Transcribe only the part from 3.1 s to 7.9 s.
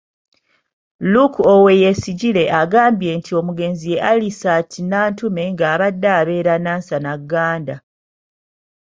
nti omugenzi ye Alisat Nantume nga abadde abeera Nansana Gganda.